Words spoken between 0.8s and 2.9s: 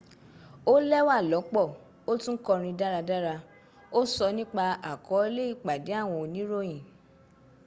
lẹ́wà lọ́pọ́ ó tún kọrin